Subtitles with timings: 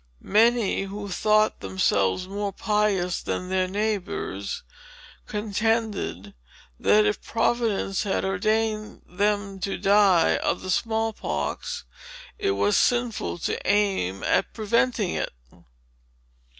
[0.33, 4.63] Many, who thought themselves more pious than their neighbors,
[5.27, 6.33] contended,
[6.79, 11.85] that, if Providence had ordained them to die of the small pox,
[12.39, 15.33] it was sinful to aim at preventing it.